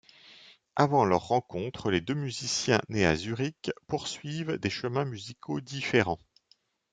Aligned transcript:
Avant 0.75 1.05
leur 1.05 1.27
rencontre, 1.27 1.91
les 1.91 2.01
deux 2.01 2.15
musiciens 2.15 2.81
nés 2.89 3.05
à 3.05 3.15
Zurich 3.15 3.69
poursuivent 3.85 4.57
des 4.57 4.69
chemins 4.71 5.05
musicaux 5.05 5.61
différents. 5.61 6.17